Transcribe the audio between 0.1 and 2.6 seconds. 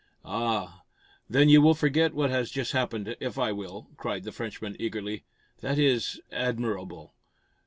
"Ah! Then you will forget what has